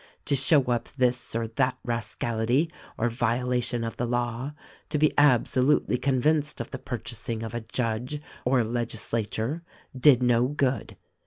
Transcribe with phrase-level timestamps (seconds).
[0.25, 4.51] To show up this or that rascality or violation of the law,
[4.89, 9.61] to be abso lutely convinced of the purchasing of a judge or a legisla ture,'
[9.95, 10.97] did no good.